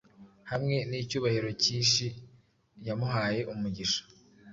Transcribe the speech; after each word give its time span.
hamwe 0.51 0.75
nicyubahiro 0.89 1.49
cyishi 1.61 2.07
yamuhaye 2.87 3.41
umugisha 3.53 4.01